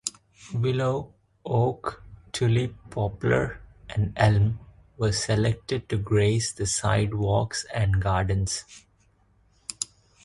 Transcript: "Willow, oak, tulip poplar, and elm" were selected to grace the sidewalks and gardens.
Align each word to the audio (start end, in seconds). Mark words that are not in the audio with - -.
"Willow, 0.55 1.13
oak, 1.45 2.01
tulip 2.31 2.73
poplar, 2.89 3.61
and 3.87 4.13
elm" 4.15 4.57
were 4.97 5.11
selected 5.11 5.87
to 5.89 5.97
grace 5.97 6.51
the 6.51 6.65
sidewalks 6.65 7.65
and 7.71 8.01
gardens. 8.01 8.65